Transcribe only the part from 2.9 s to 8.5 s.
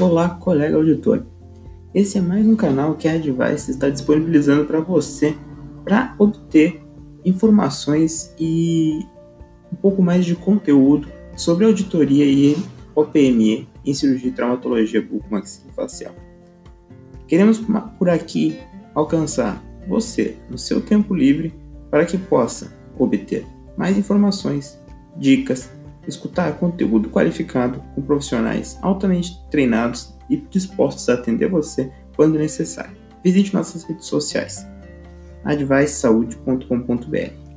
que a Advice está disponibilizando para você para obter informações